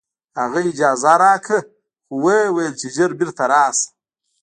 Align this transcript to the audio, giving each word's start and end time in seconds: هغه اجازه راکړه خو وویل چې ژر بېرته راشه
هغه 0.39 0.59
اجازه 0.71 1.13
راکړه 1.23 1.59
خو 2.05 2.13
وویل 2.25 2.73
چې 2.81 2.87
ژر 2.95 3.11
بېرته 3.19 3.43
راشه 3.51 3.87